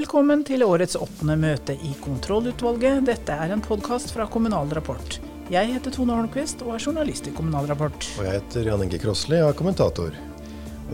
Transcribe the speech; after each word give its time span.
Velkommen 0.00 0.40
til 0.48 0.62
årets 0.64 0.94
åttende 0.96 1.34
møte 1.36 1.74
i 1.84 1.90
kontrollutvalget. 2.00 3.02
Dette 3.04 3.34
er 3.36 3.50
en 3.52 3.60
podkast 3.60 4.14
fra 4.14 4.24
Kommunal 4.32 4.70
Rapport. 4.72 5.18
Jeg 5.52 5.68
heter 5.74 5.92
Tone 5.92 6.14
Holmquist 6.16 6.62
og 6.64 6.70
er 6.72 6.84
journalist 6.86 7.26
i 7.28 7.32
Kommunal 7.36 7.66
Rapport. 7.68 8.06
Og 8.16 8.24
jeg 8.24 8.38
heter 8.38 8.70
Jan 8.70 8.80
Inge 8.86 8.96
Krossli 9.02 9.36
og 9.42 9.50
er 9.50 9.58
kommentator. 9.58 10.14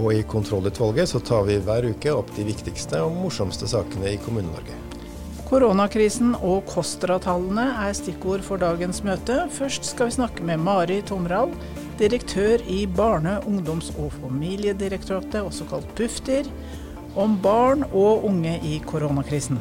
Og 0.03 0.09
i 0.11 0.25
kontrollutvalget 0.27 1.13
så 1.13 1.21
tar 1.23 1.47
vi 1.47 1.61
hver 1.63 1.87
uke 1.87 2.17
opp 2.17 2.33
de 2.35 2.49
viktigste 2.49 2.99
og 3.05 3.15
morsomste 3.21 3.69
sakene 3.71 4.11
i 4.11 4.19
Kommune-Norge. 4.25 4.75
Koronakrisen 5.47 6.33
og 6.41 6.65
KOSTRA-tallene 6.73 7.69
er 7.85 7.95
stikkord 7.95 8.43
for 8.49 8.59
dagens 8.59 9.05
møte. 9.07 9.45
Først 9.55 9.87
skal 9.87 10.11
vi 10.11 10.17
snakke 10.17 10.49
med 10.49 10.65
Mari 10.67 10.99
Tomral, 11.07 11.55
direktør 12.03 12.59
i 12.67 12.83
Barne-, 12.91 13.39
ungdoms- 13.47 13.93
og 14.01 14.11
familiedirektoratet, 14.19 15.45
også 15.47 15.69
kalt 15.71 15.95
Bufdir, 15.95 16.51
om 17.17 17.39
barn 17.43 17.87
og 17.93 18.27
unge 18.29 18.59
i 18.65 18.77
koronakrisen. 18.87 19.59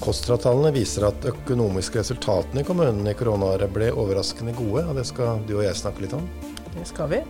KOSTRA-tallene 0.00 0.72
viser 0.72 1.04
at 1.10 1.26
økonomiske 1.28 2.00
resultatene 2.00 2.62
i 2.62 2.66
kommunene 2.66 3.12
i 3.12 3.18
koronaåret 3.18 3.72
ble 3.74 3.90
overraskende 3.92 4.54
gode, 4.56 4.86
og 4.88 4.96
det 4.96 5.04
skal 5.10 5.42
du 5.48 5.58
og 5.58 5.66
jeg 5.66 5.76
snakke 5.76 6.06
litt 6.06 6.16
om. 6.16 6.24
Det 6.72 6.86
skal 6.88 7.10
vi. 7.12 7.20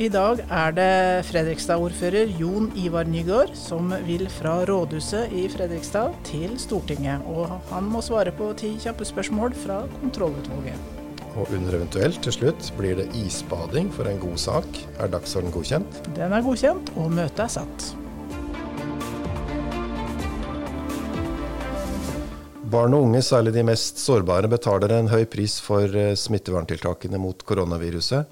I 0.00 0.06
dag 0.12 0.38
er 0.46 0.74
det 0.76 0.92
Fredrikstad-ordfører 1.28 2.30
Jon 2.38 2.68
Ivar 2.78 3.08
Nygaard 3.10 3.56
som 3.58 3.90
vil 4.06 4.28
fra 4.32 4.60
rådhuset 4.68 5.32
i 5.34 5.48
Fredrikstad 5.50 6.14
til 6.28 6.54
Stortinget. 6.62 7.26
Og 7.26 7.50
han 7.72 7.90
må 7.90 8.02
svare 8.04 8.32
på 8.32 8.52
ti 8.60 8.76
kjappe 8.80 9.08
spørsmål 9.08 9.56
fra 9.64 9.82
kontrollutvalget. 9.98 10.78
Og 11.36 11.50
under 11.54 11.76
eventuelt 11.78 12.22
til 12.24 12.34
slutt 12.34 12.70
blir 12.78 12.96
det 12.98 13.10
isbading 13.18 13.90
for 13.94 14.08
en 14.10 14.22
god 14.22 14.38
sak. 14.40 14.84
Er 14.98 15.10
dagsorden 15.10 15.52
godkjent? 15.54 16.02
Den 16.16 16.32
er 16.32 16.46
godkjent, 16.46 16.94
og 16.96 17.10
møtet 17.14 17.44
er 17.46 17.58
satt. 17.60 17.90
Barn 22.70 22.94
og 22.94 23.08
unge, 23.08 23.18
særlig 23.24 23.50
de 23.56 23.62
mest 23.66 23.98
sårbare, 23.98 24.46
betaler 24.50 24.92
en 24.94 25.08
høy 25.10 25.24
pris 25.26 25.56
for 25.64 25.90
eh, 25.96 26.12
smitteverntiltakene 26.14 27.18
mot 27.18 27.40
koronaviruset. 27.48 28.28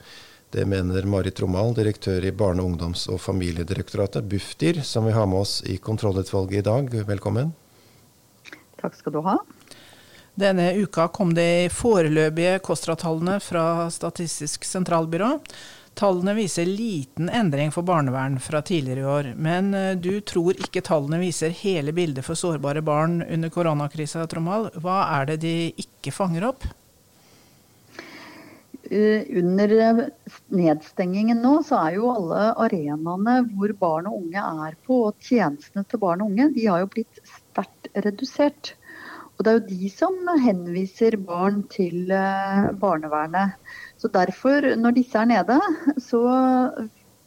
Det 0.54 0.62
mener 0.68 1.08
Marit 1.10 1.40
Romal, 1.42 1.72
direktør 1.74 2.22
i 2.22 2.30
Barne-, 2.30 2.62
ungdoms- 2.62 3.08
og 3.10 3.18
familiedirektoratet, 3.24 4.28
Bufdir, 4.30 4.78
som 4.86 5.08
vi 5.08 5.16
har 5.16 5.26
med 5.26 5.42
oss 5.42 5.56
i 5.66 5.78
kontrollutvalget 5.82 6.60
i 6.60 6.66
dag. 6.68 6.92
Velkommen. 7.08 7.50
Takk 8.78 8.94
skal 9.00 9.16
du 9.16 9.20
ha. 9.26 9.40
Denne 10.38 10.70
uka 10.78 11.08
kom 11.10 11.34
det 11.34 11.72
foreløpige 11.74 12.60
KOSTRA-tallene 12.62 13.40
fra 13.42 13.88
Statistisk 13.90 14.68
sentralbyrå. 14.68 15.32
Tallene 15.98 16.30
viser 16.36 16.66
liten 16.66 17.26
endring 17.28 17.72
for 17.74 17.82
barnevern 17.82 18.36
fra 18.38 18.60
tidligere 18.62 19.00
i 19.00 19.06
år, 19.10 19.28
men 19.34 19.72
eh, 19.74 19.96
du 19.98 20.20
tror 20.22 20.54
ikke 20.54 20.84
tallene 20.86 21.18
viser 21.18 21.50
hele 21.58 21.90
bildet 21.96 22.22
for 22.22 22.38
sårbare 22.38 22.84
barn 22.86 23.16
under 23.24 23.50
koronakrisa, 23.50 24.22
Tromal. 24.30 24.68
Hva 24.78 25.00
er 25.16 25.32
det 25.32 25.40
de 25.42 25.54
ikke 25.82 26.14
fanger 26.14 26.46
opp? 26.52 26.68
Uh, 28.88 29.26
under 29.40 29.74
nedstengingen 30.54 31.42
nå, 31.42 31.56
så 31.66 31.82
er 31.88 31.98
jo 31.98 32.12
alle 32.12 32.46
arenaene 32.68 33.40
hvor 33.50 33.74
barn 33.82 34.06
og 34.06 34.22
unge 34.22 34.46
er 34.68 34.78
på, 34.86 35.00
og 35.10 35.18
tjenestene 35.18 35.82
til 35.90 36.04
barn 36.06 36.22
og 36.22 36.30
unge, 36.30 36.52
de 36.54 36.68
har 36.70 36.84
jo 36.84 36.92
blitt 36.94 37.20
sterkt 37.26 37.90
redusert. 38.06 38.76
Og 39.34 39.42
det 39.42 39.50
er 39.50 39.58
jo 39.58 39.66
de 39.74 39.90
som 39.90 40.16
henviser 40.46 41.18
barn 41.26 41.60
til 41.74 42.06
barnevernet. 42.78 43.58
Så 43.98 44.10
derfor, 44.14 44.62
når 44.78 44.94
disse 44.94 45.18
er 45.18 45.26
nede, 45.26 45.58
så 46.02 46.22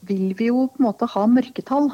vil 0.08 0.32
vi 0.38 0.48
jo 0.50 0.68
på 0.72 0.82
en 0.82 0.88
måte 0.88 1.10
ha 1.12 1.26
mørketall. 1.28 1.92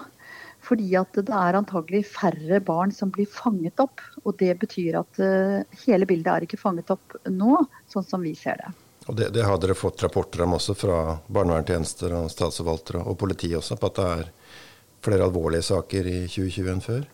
Fordi 0.68 0.90
at 1.00 1.16
det 1.16 1.34
er 1.34 1.56
antagelig 1.56 2.04
færre 2.12 2.60
barn 2.66 2.92
som 2.92 3.12
blir 3.14 3.30
fanget 3.32 3.80
opp. 3.82 4.02
Og 4.26 4.36
det 4.42 4.58
betyr 4.62 5.00
at 5.00 5.22
uh, 5.22 5.78
hele 5.86 6.08
bildet 6.10 6.34
er 6.34 6.46
ikke 6.48 6.60
fanget 6.60 6.92
opp 6.94 7.18
nå, 7.30 7.62
sånn 7.90 8.06
som 8.06 8.26
vi 8.26 8.34
ser 8.38 8.60
det. 8.62 8.74
Og 9.08 9.16
det, 9.16 9.30
det 9.36 9.46
har 9.48 9.60
dere 9.62 9.78
fått 9.78 10.04
rapporter 10.04 10.44
om 10.44 10.58
også 10.58 10.76
fra 10.76 10.98
barnevernstjenester 11.32 12.16
og 12.18 12.32
statsforvaltere 12.34 13.06
og 13.08 13.16
politi 13.22 13.54
også, 13.56 13.78
på 13.80 13.92
at 13.92 14.00
det 14.02 14.08
er 14.18 14.34
flere 15.08 15.28
alvorlige 15.30 15.70
saker 15.70 16.10
i 16.12 16.18
2020 16.28 16.74
enn 16.74 16.84
før? 16.84 17.06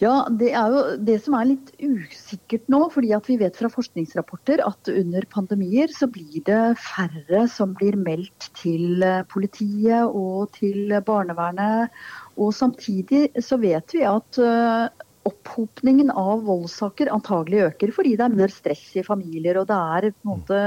Ja, 0.00 0.24
Det 0.32 0.54
er 0.56 0.72
jo 0.72 0.82
det 1.04 1.18
som 1.20 1.34
er 1.36 1.50
litt 1.50 1.74
usikkert 1.76 2.70
nå. 2.72 2.86
fordi 2.92 3.12
at 3.12 3.26
Vi 3.28 3.36
vet 3.36 3.56
fra 3.56 3.68
forskningsrapporter 3.68 4.62
at 4.64 4.88
under 4.88 5.26
pandemier 5.28 5.92
så 5.92 6.08
blir 6.08 6.40
det 6.46 6.78
færre 6.80 7.44
som 7.48 7.74
blir 7.76 7.98
meldt 8.00 8.48
til 8.56 9.02
eh, 9.04 9.22
politiet 9.28 10.08
og 10.08 10.52
til 10.56 10.88
barnevernet. 11.04 11.92
Og 12.38 12.54
Samtidig 12.56 13.28
så 13.44 13.60
vet 13.60 13.92
vi 13.92 14.02
at 14.08 14.40
eh, 14.40 14.88
opphopningen 15.28 16.08
av 16.16 16.46
voldssaker 16.48 17.12
antagelig 17.12 17.66
øker 17.66 17.92
fordi 17.92 18.16
det 18.16 18.24
er 18.24 18.38
mer 18.40 18.48
stress 18.48 18.86
i 18.96 19.04
familier. 19.04 19.60
og 19.60 19.68
det 19.68 19.76
er 19.76 20.10
på 20.16 20.24
en 20.24 20.32
måte, 20.32 20.60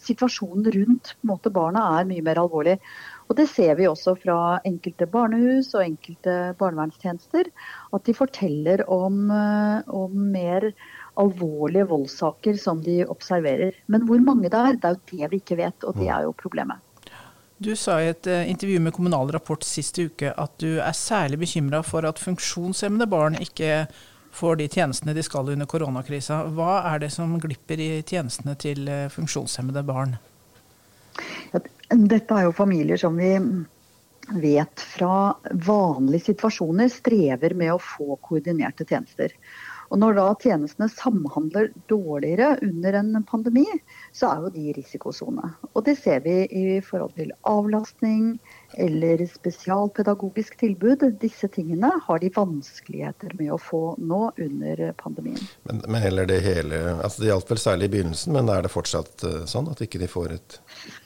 Situasjonen 0.00 0.72
rundt 0.72 1.16
på 1.20 1.26
en 1.26 1.34
måte, 1.34 1.52
barna 1.52 2.00
er 2.00 2.08
mye 2.08 2.24
mer 2.24 2.40
alvorlig. 2.40 2.78
Og 3.30 3.36
Det 3.38 3.46
ser 3.46 3.76
vi 3.78 3.86
også 3.86 4.16
fra 4.18 4.58
enkelte 4.66 5.06
barnehus 5.06 5.70
og 5.78 5.84
enkelte 5.84 6.36
barnevernstjenester. 6.58 7.46
At 7.94 8.04
de 8.08 8.14
forteller 8.14 8.82
om, 8.90 9.30
eh, 9.30 9.86
om, 9.86 10.16
mer 10.32 10.72
alvorlige 11.20 11.86
voldssaker 11.86 12.58
som 12.58 12.82
de 12.82 13.04
observerer. 13.06 13.78
Men 13.86 14.06
hvor 14.08 14.18
mange 14.18 14.50
det 14.50 14.58
er, 14.58 14.74
det 14.74 14.84
er 14.84 14.96
jo 14.96 15.18
det 15.18 15.30
vi 15.30 15.42
ikke 15.44 15.60
vet, 15.62 15.84
og 15.84 15.94
det 15.94 16.08
er 16.10 16.26
jo 16.26 16.34
problemet. 16.34 16.82
Du 17.60 17.76
sa 17.76 18.00
i 18.00 18.08
et 18.08 18.26
eh, 18.26 18.50
intervju 18.50 18.80
med 18.80 18.94
Kommunal 18.96 19.30
Rapport 19.30 19.62
sist 19.62 19.98
uke 20.00 20.32
at 20.32 20.54
du 20.58 20.80
er 20.80 20.96
særlig 20.96 21.38
bekymra 21.38 21.82
for 21.84 22.08
at 22.08 22.18
funksjonshemmede 22.18 23.06
barn 23.06 23.36
ikke 23.38 23.86
får 24.32 24.56
de 24.56 24.68
tjenestene 24.68 25.14
de 25.14 25.22
skal 25.22 25.52
under 25.52 25.68
koronakrisa. 25.70 26.46
Hva 26.56 26.80
er 26.94 27.04
det 27.04 27.12
som 27.12 27.38
glipper 27.38 27.78
i 27.78 27.90
tjenestene 28.02 28.56
til 28.58 28.88
eh, 28.88 29.06
funksjonshemmede 29.12 29.84
barn? 29.86 30.16
Dette 31.90 32.36
er 32.36 32.46
jo 32.46 32.54
familier 32.54 33.00
som 33.00 33.16
vi 33.18 33.32
vet 34.38 34.82
fra 34.92 35.34
vanlige 35.66 36.30
situasjoner 36.30 36.90
strever 36.92 37.54
med 37.58 37.72
å 37.74 37.82
få 37.82 38.14
koordinerte 38.22 38.86
tjenester. 38.86 39.34
Og 39.90 39.98
Når 39.98 40.14
da 40.14 40.26
tjenestene 40.38 40.86
samhandler 40.92 41.72
dårligere 41.90 42.52
under 42.62 42.98
en 43.00 43.24
pandemi, 43.26 43.66
så 44.14 44.30
er 44.30 44.44
jo 44.44 44.52
de 44.54 44.66
i 44.70 44.74
risikosone. 44.76 45.50
Og 45.74 45.84
det 45.88 45.96
ser 45.98 46.22
vi 46.22 46.44
i 46.46 46.78
forhold 46.84 47.16
til 47.18 47.32
avlastning 47.50 48.36
eller 48.78 49.24
spesialpedagogisk 49.26 50.60
tilbud. 50.62 51.02
Disse 51.22 51.50
tingene 51.50 51.90
har 52.06 52.22
de 52.22 52.30
vanskeligheter 52.36 53.34
med 53.40 53.50
å 53.56 53.58
få 53.58 53.82
nå 53.98 54.22
under 54.38 54.84
pandemien. 55.00 55.42
Men, 55.66 55.82
men 55.88 56.02
heller 56.06 56.28
det 56.30 56.38
hele 56.46 56.78
altså 57.00 57.24
Det 57.24 57.30
gjaldt 57.32 57.50
vel 57.50 57.60
særlig 57.60 57.90
i 57.90 57.94
begynnelsen, 57.96 58.34
men 58.36 58.50
er 58.52 58.62
det 58.62 58.70
fortsatt 58.72 59.26
uh, 59.26 59.42
sånn 59.50 59.68
at 59.72 59.82
ikke 59.82 60.00
de 60.00 60.10
får 60.10 60.36
et 60.38 60.60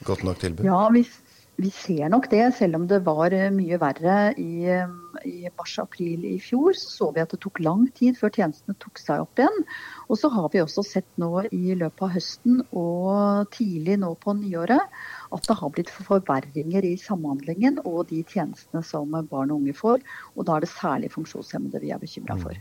godt 0.05 0.27
nok 0.28 0.45
tilbud? 0.45 0.69
Ja, 0.69 0.84
hvis 0.93 1.16
vi 1.56 1.70
ser 1.70 2.09
nok 2.10 2.26
det, 2.32 2.42
selv 2.59 2.81
om 2.81 2.87
det 2.91 2.98
var 3.06 3.34
eh, 3.34 3.50
mye 3.54 3.78
verre 3.78 4.16
i, 4.41 4.66
eh, 4.66 4.91
i 5.28 5.50
mars-april 5.54 6.25
i 6.26 6.34
fjor. 6.42 6.75
Så 6.75 6.91
så 7.04 7.10
vi 7.15 7.22
at 7.22 7.31
det 7.34 7.41
tok 7.44 7.60
lang 7.62 7.84
tid 7.94 8.19
før 8.19 8.32
tjenestene 8.34 8.76
tok 8.82 8.98
seg 8.98 9.22
opp 9.22 9.38
igjen. 9.38 9.62
Og 10.09 10.19
så 10.19 10.31
har 10.34 10.48
vi 10.53 10.62
også 10.65 10.84
sett 10.87 11.09
nå 11.20 11.44
i 11.54 11.76
løpet 11.78 12.06
av 12.06 12.15
høsten 12.16 12.60
og 12.72 13.50
tidlig 13.54 14.00
nå 14.03 14.15
på 14.25 14.34
nyåret 14.41 15.00
at 15.34 15.48
det 15.48 15.59
har 15.60 15.75
blitt 15.75 15.92
forverringer 15.94 16.87
i 16.87 16.94
samhandlingen 17.00 17.82
og 17.84 18.06
de 18.10 18.25
tjenestene 18.26 18.82
som 18.86 19.15
barn 19.15 19.53
og 19.53 19.60
unge 19.62 19.76
får. 19.78 20.03
Og 20.34 20.48
da 20.48 20.56
er 20.56 20.66
det 20.66 20.75
særlig 20.75 21.12
funksjonshemmede 21.15 21.82
vi 21.84 21.94
er 21.94 22.03
bekymra 22.03 22.38
for. 22.41 22.59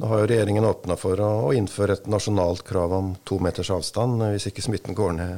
Nå 0.00 0.06
har 0.06 0.18
jo 0.18 0.26
regjeringen 0.30 0.64
åpna 0.64 0.94
for 0.96 1.20
å 1.20 1.50
innføre 1.52 1.92
et 1.92 2.06
nasjonalt 2.08 2.62
krav 2.64 2.92
om 2.96 3.10
to 3.28 3.36
meters 3.44 3.68
avstand 3.74 4.22
hvis 4.30 4.46
ikke 4.48 4.62
smitten 4.64 4.96
går 4.96 5.10
ned 5.18 5.34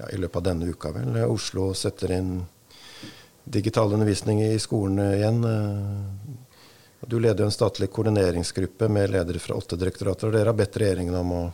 ja, 0.00 0.08
i 0.10 0.18
løpet 0.18 0.40
av 0.40 0.46
denne 0.48 0.66
uka. 0.66 0.90
vel. 0.96 1.14
Oslo 1.30 1.68
setter 1.78 2.16
inn 2.16 2.32
digital 3.44 3.94
undervisning 3.94 4.42
i 4.42 4.58
skolene 4.58 5.06
igjen. 5.14 5.46
Du 7.06 7.20
leder 7.20 7.44
jo 7.44 7.52
en 7.52 7.54
statlig 7.54 7.86
koordineringsgruppe 7.94 8.90
med 8.90 9.14
ledere 9.14 9.38
fra 9.38 9.54
åtte 9.54 9.78
direktorater. 9.78 10.26
og 10.26 10.34
Dere 10.34 10.50
har 10.50 10.58
bedt 10.58 10.82
regjeringen 10.82 11.20
om 11.22 11.32
å, 11.36 11.46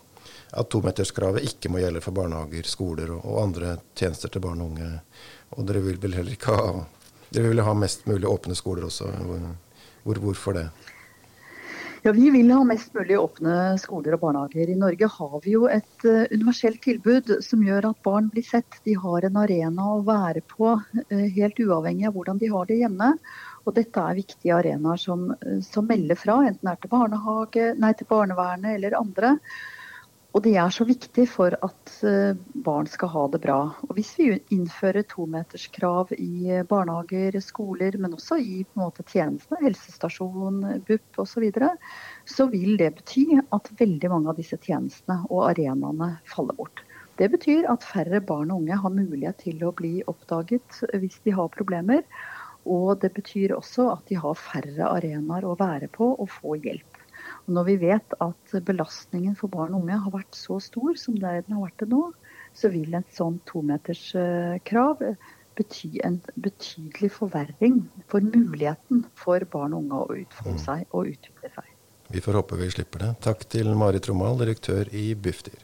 at 0.57 0.73
tometerskravet 0.73 1.45
ikke 1.53 1.69
må 1.69 1.85
gjelde 1.85 2.01
for 2.09 2.17
barnehager, 2.17 2.73
skoler 2.73 3.13
og, 3.19 3.21
og, 3.21 3.41
andre 3.45 3.77
tjenester 3.93 4.33
til 4.33 4.49
barn 4.49 4.65
og 4.65 4.73
unge. 4.73 4.91
Og 5.61 5.69
dere 5.69 5.85
vil 5.85 6.01
vel 6.01 6.17
heller 6.23 6.41
ikke 6.41 6.57
ha 6.57 6.77
Dere 7.27 7.51
vil 7.51 7.61
ha 7.61 7.73
mest 7.75 8.07
mulig 8.09 8.25
åpne 8.31 8.55
skoler 8.57 8.87
også. 8.87 9.13
Hvor, 10.07 10.25
hvorfor 10.25 10.55
det? 10.57 10.71
Ja, 12.07 12.13
Vi 12.13 12.31
vil 12.31 12.51
ha 12.55 12.61
mest 12.65 12.93
mulig 12.95 13.17
åpne 13.19 13.53
skoler 13.83 14.15
og 14.15 14.21
barnehager. 14.23 14.69
I 14.71 14.77
Norge 14.79 15.09
har 15.11 15.33
vi 15.43 15.57
jo 15.57 15.65
et 15.67 16.05
uh, 16.07 16.21
universelt 16.31 16.79
tilbud 16.85 17.33
som 17.43 17.65
gjør 17.67 17.89
at 17.89 18.05
barn 18.07 18.29
blir 18.31 18.47
sett. 18.47 18.77
De 18.87 18.95
har 18.95 19.27
en 19.27 19.41
arena 19.41 19.89
å 19.91 20.05
være 20.07 20.45
på, 20.47 20.77
uh, 20.79 21.25
helt 21.35 21.59
uavhengig 21.59 22.07
av 22.07 22.15
hvordan 22.15 22.39
de 22.39 22.53
har 22.53 22.69
det 22.71 22.77
hjemme. 22.79 23.09
Og 23.67 23.75
dette 23.81 24.05
er 24.05 24.21
viktige 24.21 24.55
arenaer 24.55 25.03
som, 25.03 25.33
uh, 25.35 25.59
som 25.67 25.91
melder 25.91 26.21
fra, 26.21 26.37
enten 26.47 26.71
det 26.71 26.77
er 26.77 27.51
til, 27.57 27.83
nei, 27.83 27.91
til 27.99 28.11
barnevernet 28.15 28.77
eller 28.77 29.01
andre. 29.01 29.35
Og 30.37 30.43
det 30.45 30.53
er 30.61 30.69
så 30.75 30.85
viktig 30.85 31.23
for 31.33 31.55
at 31.65 31.93
eh, 32.05 32.37
barn 32.65 32.85
skal 32.93 33.09
ha 33.09 33.23
det 33.33 33.39
bra. 33.41 33.57
Og 33.87 33.93
Hvis 33.97 34.11
vi 34.19 34.27
innfører 34.53 35.07
tometerskrav 35.09 36.11
i 36.13 36.59
barnehager, 36.69 37.39
skoler, 37.41 37.97
men 37.97 38.13
også 38.19 38.37
i 38.45 38.59
måte, 38.77 39.01
tjenestene, 39.09 39.63
helsestasjon, 39.63 40.59
BUP 40.85 41.23
osv., 41.23 41.31
så, 41.33 41.41
videre, 41.41 41.71
så 42.29 42.51
vil 42.53 42.77
det 42.77 42.91
bety 42.99 43.25
at 43.41 43.73
veldig 43.81 44.13
mange 44.13 44.35
av 44.35 44.37
disse 44.37 44.61
tjenestene 44.61 45.23
og 45.31 45.47
arenaene 45.55 46.11
faller 46.29 46.61
bort. 46.61 46.85
Det 47.17 47.31
betyr 47.33 47.71
at 47.73 47.89
færre 47.89 48.21
barn 48.21 48.53
og 48.53 48.61
unge 48.61 48.77
har 48.83 48.93
mulighet 48.93 49.41
til 49.47 49.65
å 49.65 49.73
bli 49.73 50.03
oppdaget 50.05 50.83
hvis 51.01 51.17
de 51.25 51.33
har 51.39 51.49
problemer. 51.57 52.05
Og 52.69 52.99
det 53.01 53.15
betyr 53.17 53.57
også 53.57 53.89
at 53.95 54.05
de 54.13 54.21
har 54.21 54.37
færre 54.37 54.93
arenaer 54.99 55.49
å 55.49 55.57
være 55.57 55.89
på 55.97 56.13
og 56.13 56.29
få 56.29 56.61
hjelp. 56.61 56.96
Når 57.47 57.67
vi 57.69 57.77
vet 57.79 58.15
at 58.23 58.55
belastningen 58.67 59.37
for 59.39 59.53
barn 59.53 59.75
og 59.75 59.85
unge 59.85 59.99
har 60.03 60.15
vært 60.15 60.35
så 60.35 60.59
stor 60.63 60.97
som 60.99 61.15
det 61.15 61.45
den 61.47 61.55
har 61.55 61.69
vært 61.69 61.85
det 61.85 61.91
nå, 61.93 62.03
så 62.57 62.71
vil 62.73 62.97
et 62.99 63.13
sånn 63.15 63.39
tometerskrav 63.47 65.05
bety 65.57 65.93
en 66.05 66.19
betydelig 66.35 67.13
forverring 67.15 67.85
for 68.11 68.25
muligheten 68.25 69.07
for 69.17 69.47
barn 69.53 69.77
og 69.77 69.87
unge 69.87 70.03
å 70.03 70.19
utfolde 70.25 70.59
mm. 70.59 70.65
seg 70.67 70.85
og 70.91 71.13
utvikle 71.15 71.53
seg. 71.55 71.71
Vi 72.13 72.23
får 72.23 72.41
håpe 72.41 72.59
vi 72.59 72.71
slipper 72.75 73.07
det. 73.07 73.15
Takk 73.25 73.47
til 73.51 73.73
Marit 73.79 74.11
Romal, 74.11 74.39
direktør 74.43 74.91
i 74.95 75.09
Bufdir. 75.15 75.63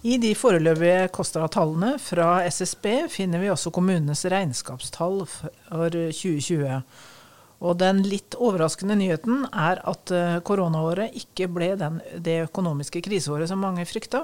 I 0.00 0.16
de 0.16 0.30
foreløpige 0.32 1.10
KOSTRA-tallene 1.12 1.98
fra 2.00 2.40
SSB 2.48 2.86
finner 3.12 3.42
vi 3.42 3.50
også 3.52 3.72
kommunenes 3.74 4.22
regnskapstall 4.32 5.26
for 5.28 5.92
2020. 5.92 6.78
Og 7.60 7.76
den 7.82 8.00
litt 8.08 8.32
overraskende 8.40 8.96
nyheten 8.96 9.44
er 9.52 9.82
at 9.84 10.12
eh, 10.16 10.38
koronaåret 10.46 11.16
ikke 11.20 11.50
ble 11.52 11.74
den, 11.76 11.98
det 12.16 12.46
økonomiske 12.46 13.02
kriseåret 13.04 13.50
som 13.50 13.60
mange 13.60 13.84
frykta. 13.84 14.22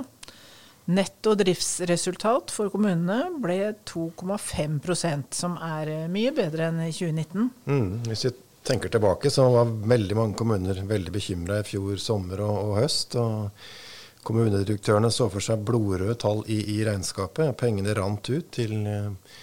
Netto 0.96 1.34
driftsresultat 1.36 2.54
for 2.54 2.72
kommunene 2.72 3.26
ble 3.42 3.74
2,5% 3.84 5.36
som 5.36 5.58
er 5.60 5.92
eh, 5.92 6.06
mye 6.08 6.32
bedre 6.32 6.70
enn 6.70 6.86
i 6.86 6.92
2019. 6.94 7.50
Mm, 7.68 7.90
hvis 8.08 8.24
vi 8.30 8.32
tenker 8.66 8.88
tilbake, 8.96 9.28
så 9.28 9.44
var 9.52 9.76
veldig 9.92 10.16
mange 10.16 10.40
kommuner 10.40 10.80
veldig 10.88 11.12
bekymra 11.12 11.60
i 11.60 11.68
fjor 11.68 12.00
sommer 12.00 12.40
og, 12.48 12.62
og 12.70 12.80
høst. 12.80 13.20
og 13.20 13.84
Kommunedirektørene 14.26 15.10
så 15.14 15.28
for 15.30 15.44
seg 15.44 15.62
blodrøde 15.66 16.16
tall 16.18 16.42
i, 16.50 16.58
i 16.76 16.80
regnskapet. 16.86 17.54
Pengene 17.60 17.94
rant 17.94 18.26
ut 18.26 18.50
til 18.54 18.74
eh, 18.90 19.36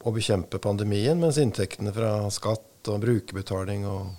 å 0.00 0.12
bekjempe 0.16 0.60
pandemien, 0.62 1.18
mens 1.20 1.40
inntektene 1.42 1.92
fra 1.92 2.14
skatt 2.32 2.88
og 2.88 3.02
brukerbetaling 3.02 3.84
og 3.88 4.14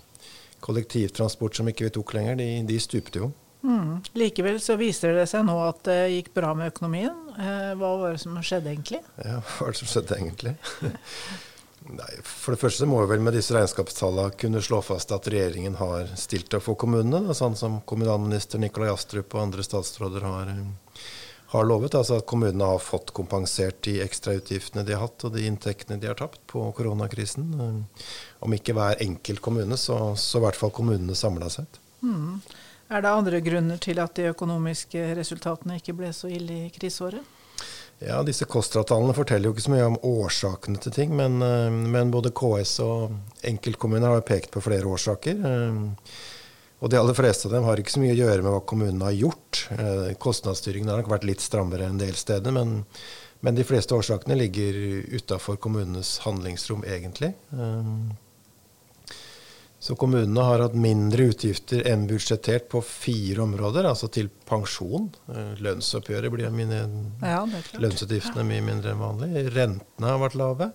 kollektivtransport 0.62 1.58
som 1.58 1.70
ikke 1.72 1.88
vi 1.88 1.96
tok 1.96 2.14
lenger, 2.14 2.38
de, 2.38 2.50
de 2.70 2.78
stupte 2.82 3.24
jo. 3.24 3.32
Mm. 3.62 4.02
Likevel 4.18 4.58
så 4.62 4.76
viser 4.78 5.14
det 5.18 5.28
seg 5.30 5.46
nå 5.46 5.56
at 5.64 5.84
det 5.86 6.00
gikk 6.16 6.32
bra 6.38 6.54
med 6.58 6.72
økonomien. 6.72 7.18
Eh, 7.38 7.72
hva 7.78 7.96
var 8.02 8.16
det 8.16 8.22
som 8.24 8.38
skjedde 8.42 8.74
egentlig? 8.74 9.02
Ja, 9.22 9.40
hva 9.42 9.66
var 9.66 9.74
det 9.74 9.82
som 9.82 9.90
skjedde 9.90 10.18
egentlig? 10.18 10.56
Nei, 11.92 12.12
For 12.24 12.56
det 12.56 12.62
første 12.62 12.88
må 12.88 13.02
vi 13.02 13.10
vel 13.12 13.24
med 13.26 13.36
disse 13.36 13.56
regnskapstallene 13.56 14.38
kunne 14.40 14.62
slå 14.64 14.80
fast 14.86 15.12
at 15.12 15.28
regjeringen 15.32 15.76
har 15.80 16.14
stilt 16.20 16.54
opp 16.56 16.64
for 16.70 16.80
kommunene, 16.80 17.36
sånn 17.36 17.58
som 17.60 17.82
kommunalminister 17.88 18.62
Nikolai 18.62 18.94
Astrup 18.94 19.36
og 19.36 19.44
andre 19.44 19.66
statsråder 19.66 20.24
har, 20.24 20.54
har, 21.52 21.68
lovet. 21.68 21.98
Altså 22.00 22.22
at 22.22 22.28
kommunene 22.32 22.70
har 22.74 22.80
fått 22.84 23.12
kompensert 23.18 23.82
de 23.88 23.98
ekstrautgiftene 24.06 24.86
de 24.88 24.96
har 24.96 25.04
hatt 25.04 25.28
og 25.28 25.36
de 25.36 25.44
inntektene 25.50 26.00
de 26.00 26.12
har 26.12 26.20
tapt 26.22 26.40
på 26.52 26.64
koronakrisen. 26.78 27.52
Om 28.40 28.58
ikke 28.58 28.78
hver 28.78 29.04
enkelt 29.04 29.44
kommune, 29.44 29.78
så, 29.78 30.14
så 30.16 30.40
i 30.40 30.46
hvert 30.48 30.60
fall 30.60 30.72
kommunene 30.76 31.18
samla 31.18 31.52
sett. 31.52 31.82
Mm. 32.02 32.40
Er 32.92 33.04
det 33.04 33.12
andre 33.12 33.44
grunner 33.44 33.80
til 33.80 34.00
at 34.04 34.16
de 34.16 34.32
økonomiske 34.32 35.12
resultatene 35.20 35.78
ikke 35.80 35.96
ble 36.00 36.16
så 36.16 36.32
ille 36.32 36.66
i 36.66 36.74
kriseåret? 36.76 37.38
Ja, 38.02 38.24
Disse 38.26 38.48
KOSTRA-tallene 38.50 39.14
forteller 39.14 39.50
jo 39.50 39.54
ikke 39.54 39.68
så 39.68 39.74
mye 39.76 39.88
om 39.92 39.98
årsakene 40.10 40.82
til 40.82 40.94
ting, 40.96 41.12
men, 41.18 41.38
eh, 41.46 41.70
men 41.70 42.14
både 42.14 42.32
KS 42.34 42.80
og 42.82 43.12
enkeltkommuner 43.46 44.16
har 44.16 44.24
pekt 44.26 44.50
på 44.56 44.64
flere 44.66 44.90
årsaker. 44.90 45.44
Eh, 45.46 45.82
og 46.82 46.90
de 46.90 46.98
aller 46.98 47.14
fleste 47.14 47.46
av 47.46 47.54
dem 47.54 47.68
har 47.68 47.78
ikke 47.78 47.94
så 47.94 48.02
mye 48.02 48.16
å 48.16 48.22
gjøre 48.24 48.42
med 48.42 48.56
hva 48.56 48.64
kommunene 48.66 49.06
har 49.06 49.20
gjort. 49.20 49.68
Eh, 49.78 50.16
kostnadsstyringen 50.18 50.90
har 50.90 50.98
nok 51.04 51.12
vært 51.14 51.28
litt 51.30 51.46
strammere 51.46 51.86
en 51.86 52.02
del 52.02 52.18
steder, 52.18 52.52
men, 52.52 52.88
men 53.46 53.60
de 53.60 53.68
fleste 53.70 53.94
årsakene 53.94 54.40
ligger 54.40 54.82
utafor 55.14 55.62
kommunenes 55.62 56.18
handlingsrom, 56.26 56.82
egentlig. 56.90 57.36
Så 59.82 59.96
kommunene 59.98 60.44
har 60.46 60.62
hatt 60.62 60.76
mindre 60.78 61.24
utgifter 61.32 61.82
enn 61.90 62.04
budsjettert 62.06 62.68
på 62.70 62.84
fire 62.86 63.42
områder, 63.42 63.88
altså 63.90 64.12
til 64.14 64.28
pensjon. 64.46 65.08
Eh, 65.34 65.56
lønnsoppgjøret 65.58 66.30
blir 66.36 66.52
mine, 66.54 66.84
ja, 67.26 67.40
lønnsutgiftene 67.82 68.46
mye 68.46 68.62
mindre 68.68 68.94
enn 68.94 69.02
vanlig. 69.02 69.32
Rentene 69.56 70.12
har 70.12 70.22
vært 70.22 70.38
lave. 70.38 70.68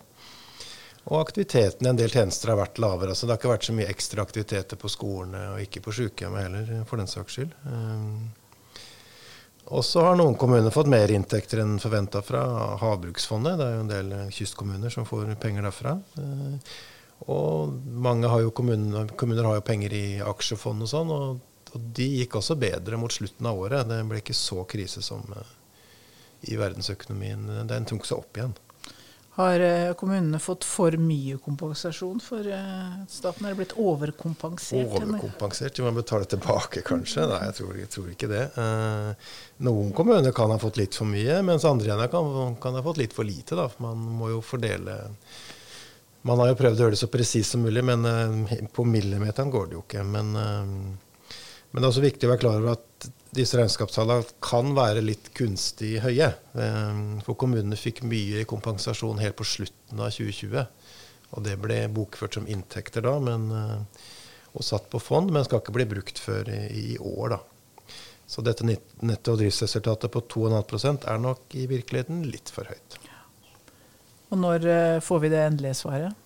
Og 1.06 1.20
aktiviteten 1.20 1.86
i 1.86 1.92
en 1.92 2.00
del 2.00 2.10
tjenester 2.10 2.50
har 2.50 2.58
vært 2.58 2.80
lavere. 2.82 3.14
altså 3.14 3.28
Det 3.28 3.36
har 3.36 3.38
ikke 3.38 3.52
vært 3.52 3.68
så 3.68 3.76
mye 3.78 3.92
ekstra 3.92 4.26
aktiviteter 4.26 4.80
på 4.82 4.90
skolene, 4.90 5.44
og 5.52 5.62
ikke 5.62 5.84
på 5.84 5.94
sykehjemmet 6.00 6.48
heller, 6.48 6.82
for 6.90 6.98
den 6.98 7.12
saks 7.12 7.38
skyld. 7.38 7.54
Også 9.66 9.76
og 9.76 9.86
så 9.86 10.02
har 10.08 10.18
noen 10.18 10.34
kommuner 10.38 10.74
fått 10.74 10.90
mer 10.90 11.10
inntekter 11.14 11.62
enn 11.62 11.78
forventa 11.82 12.24
fra 12.26 12.42
Havbruksfondet. 12.82 13.54
Det 13.58 13.70
er 13.70 13.78
jo 13.78 13.86
en 13.86 13.94
del 13.94 14.12
kystkommuner 14.34 14.90
som 14.94 15.06
får 15.06 15.32
penger 15.42 15.66
derfra. 15.66 15.96
Eh, 17.20 17.30
og 17.30 17.72
mange 17.86 18.28
har 18.28 18.40
jo 18.40 18.50
kommuner, 18.50 19.08
kommuner 19.16 19.44
har 19.44 19.60
jo 19.60 19.66
penger 19.66 19.94
i 19.96 20.20
aksjefond 20.20 20.82
og 20.82 20.90
sånn, 20.90 21.10
og, 21.10 21.40
og, 21.72 21.80
de 21.96 22.08
gikk 22.20 22.36
også 22.36 22.56
bedre 22.56 22.96
mot 23.00 23.12
slutten 23.12 23.46
av 23.46 23.58
året. 23.58 23.88
Det 23.88 24.02
ble 24.08 24.22
ikke 24.22 24.36
så 24.36 24.64
krise 24.64 25.02
som 25.02 25.24
uh, 25.32 25.42
i 26.46 26.56
verdensøkonomien. 26.56 27.66
Den 27.68 27.88
tok 27.88 28.06
seg 28.06 28.22
opp 28.22 28.38
igjen. 28.38 28.54
Har 29.36 29.60
uh, 29.60 29.92
kommunene 30.00 30.38
fått 30.40 30.64
for 30.64 30.96
mye 30.96 31.36
kompensasjon 31.44 32.22
for 32.24 32.46
uh, 32.48 33.02
staten? 33.12 33.44
Er 33.44 33.52
det 33.52 33.58
blitt 33.58 33.74
overkompensert? 33.76 34.94
Overkompensert? 34.96 35.76
De 35.76 35.84
må 35.84 35.92
betale 35.98 36.30
tilbake, 36.32 36.80
kanskje? 36.86 37.26
Nei, 37.28 37.42
jeg 37.50 37.58
tror, 37.58 37.74
jeg 37.82 37.92
tror 37.92 38.14
ikke 38.14 38.30
det. 38.32 38.46
noen 39.66 39.92
kommuner 39.96 40.32
kan 40.36 40.54
ha 40.54 40.56
fått 40.62 40.80
litt 40.80 40.96
for 40.96 41.10
mye, 41.10 41.42
mens 41.44 41.68
andre 41.68 41.90
igjen 41.90 42.08
kan, 42.14 42.56
kan 42.62 42.80
ha 42.80 42.86
fått 42.86 43.02
litt 43.02 43.16
for 43.16 43.28
lite. 43.28 43.58
Da. 43.58 43.68
Man 43.84 44.00
må 44.16 44.32
jo 44.32 44.40
fordele 44.44 45.02
man 46.26 46.40
har 46.42 46.50
jo 46.50 46.58
prøvd 46.58 46.80
å 46.80 46.86
gjøre 46.86 46.96
det 46.96 47.00
så 47.00 47.10
presist 47.12 47.54
som 47.54 47.62
mulig, 47.62 47.84
men 47.86 48.06
uh, 48.06 48.66
på 48.74 48.86
millimeteren 48.88 49.52
går 49.52 49.70
det 49.70 49.78
jo 49.78 49.84
ikke. 49.84 50.02
Men, 50.06 50.32
uh, 50.34 51.36
men, 51.70 51.78
det 51.78 51.84
er 51.84 51.90
også 51.92 52.04
viktig 52.04 52.28
å 52.28 52.32
være 52.32 52.42
klar 52.42 52.60
over 52.60 52.74
at 52.74 53.08
disse 53.36 53.58
regnskapstallene 53.58 54.36
kan 54.44 54.72
være 54.76 55.04
litt 55.04 55.30
kunstig 55.36 55.96
høye. 56.04 56.32
Uh, 56.56 57.18
for 57.26 57.38
kommunene 57.38 57.78
fikk 57.78 58.02
mye 58.08 58.42
i 58.42 58.48
kompensasjon 58.48 59.22
helt 59.22 59.38
på 59.38 59.46
slutten 59.46 60.02
av 60.02 60.14
2020. 60.14 60.66
Og 61.36 61.42
det 61.44 61.58
ble 61.62 61.82
bokført 61.92 62.38
som 62.38 62.46
inntekter 62.50 63.04
da, 63.04 63.16
men, 63.20 63.48
og 64.54 64.64
satt 64.64 64.86
på 64.92 65.00
fond, 65.02 65.32
men 65.34 65.44
skal 65.44 65.58
ikke 65.58 65.74
bli 65.74 65.88
brukt 65.90 66.20
før 66.22 66.48
i, 66.54 66.60
i 66.94 66.98
år. 67.02 67.34
da. 67.34 67.90
Så 68.30 68.42
dette 68.46 68.66
netto 68.66 69.34
driftsresultatet 69.38 70.14
på 70.14 70.22
2,5% 70.36 71.10
er 71.10 71.20
nok 71.22 71.58
i 71.58 71.66
virkeligheten 71.70 72.22
litt 72.30 72.50
for 72.54 72.70
høyt. 72.70 72.98
Og 74.32 74.40
når 74.40 74.68
eh, 74.70 75.00
får 75.04 75.22
vi 75.22 75.32
det 75.32 75.42
endelige 75.42 75.78
svaret? 75.78 76.22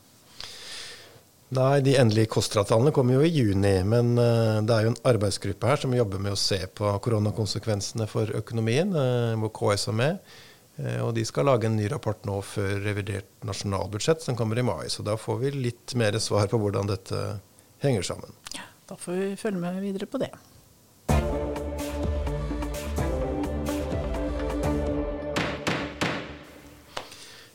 Nei, 1.50 1.80
De 1.83 1.97
endelige 1.99 2.30
KOSTRA-tallene 2.30 2.92
kommer 2.95 3.19
jo 3.19 3.25
i 3.26 3.33
juni. 3.33 3.80
Men 3.83 4.12
uh, 4.14 4.61
det 4.62 4.75
er 4.75 4.85
jo 4.87 4.92
en 4.92 5.00
arbeidsgruppe 5.11 5.66
her 5.66 5.80
som 5.83 5.97
jobber 5.97 6.23
med 6.23 6.37
å 6.37 6.38
se 6.38 6.61
på 6.78 6.92
koronakonsekvensene 7.02 8.07
for 8.11 8.30
økonomien, 8.38 8.95
uh, 8.95 9.35
hvor 9.42 9.50
KS 9.57 9.88
er 9.90 9.99
med. 10.04 10.37
Og 10.80 11.11
de 11.12 11.21
skal 11.28 11.45
lage 11.45 11.66
en 11.69 11.75
ny 11.76 11.90
rapport 11.92 12.23
nå 12.25 12.38
før 12.47 12.78
revidert 12.80 13.42
nasjonalbudsjett, 13.45 14.23
som 14.25 14.38
kommer 14.38 14.57
i 14.57 14.64
mai. 14.64 14.87
Så 14.88 15.02
da 15.04 15.19
får 15.21 15.42
vi 15.42 15.50
litt 15.66 15.92
mer 15.99 16.16
svar 16.25 16.49
på 16.49 16.57
hvordan 16.62 16.88
dette 16.88 17.19
henger 17.85 18.07
sammen. 18.07 18.33
Ja, 18.57 18.64
da 18.88 18.97
får 18.97 19.19
vi 19.19 19.28
følge 19.42 19.61
med 19.61 19.83
videre 19.85 20.09
på 20.09 20.23
det. 20.23 20.30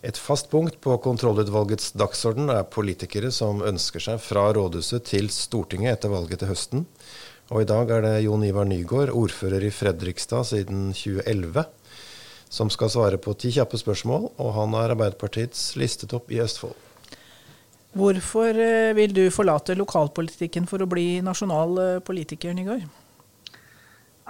Et 0.06 0.18
fast 0.22 0.52
punkt 0.52 0.76
på 0.86 0.96
kontrollutvalgets 1.02 1.96
dagsorden 1.98 2.52
er 2.54 2.68
politikere 2.70 3.32
som 3.34 3.64
ønsker 3.66 4.04
seg 4.04 4.20
fra 4.22 4.52
rådhuset 4.54 5.08
til 5.10 5.32
Stortinget 5.34 5.96
etter 5.96 6.12
valget 6.14 6.44
til 6.44 6.52
høsten. 6.52 6.84
Og 7.50 7.64
i 7.64 7.70
dag 7.70 7.90
er 7.90 8.04
det 8.06 8.12
Jon 8.26 8.44
Ivar 8.46 8.68
Nygaard, 8.70 9.10
ordfører 9.18 9.66
i 9.66 9.72
Fredrikstad 9.74 10.46
siden 10.52 10.92
2011, 10.94 11.66
som 12.54 12.70
skal 12.74 12.92
svare 12.94 13.18
på 13.22 13.34
ti 13.34 13.50
kjappe 13.56 13.80
spørsmål, 13.82 14.30
og 14.38 14.52
han 14.60 14.78
er 14.78 14.94
Arbeiderpartiets 14.94 15.72
listetopp 15.82 16.30
i 16.34 16.42
Østfold. 16.46 16.78
Hvorfor 17.96 18.62
eh, 18.62 18.94
vil 18.98 19.14
du 19.16 19.24
forlate 19.34 19.74
lokalpolitikken 19.80 20.70
for 20.70 20.84
å 20.84 20.90
bli 20.90 21.24
nasjonal 21.26 21.82
eh, 21.82 22.00
politiker, 22.06 22.54
Nygaard? 22.54 22.86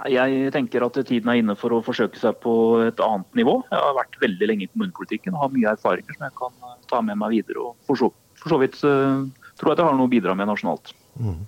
Jeg 0.04 0.50
tenker 0.52 0.84
at 0.84 0.98
tiden 1.08 1.30
er 1.32 1.40
inne 1.40 1.54
for 1.56 1.72
å 1.72 1.80
forsøke 1.84 2.20
seg 2.20 2.36
på 2.42 2.52
et 2.84 3.00
annet 3.00 3.38
nivå. 3.38 3.56
Jeg 3.70 3.80
har 3.80 3.96
vært 3.96 4.18
veldig 4.20 4.48
lenge 4.50 4.66
i 4.66 4.68
kommunepolitikken 4.68 5.32
og 5.32 5.46
har 5.46 5.54
mye 5.54 5.72
erfaringer 5.72 6.18
som 6.18 6.26
jeg 6.26 6.34
kan 6.36 6.68
eh, 6.68 6.74
ta 6.90 7.00
med 7.04 7.16
meg 7.16 7.32
videre. 7.32 7.70
Og 7.70 7.88
for 7.88 8.00
så, 8.00 8.10
for 8.36 8.52
så 8.52 8.58
vidt 8.60 8.76
uh, 8.84 9.24
tror 9.56 9.72
jeg 9.72 9.80
det 9.80 9.86
har 9.86 9.96
noe 9.96 10.08
å 10.08 10.12
bidra 10.12 10.34
med 10.36 10.50
nasjonalt. 10.50 10.92
Mm. 11.16 11.38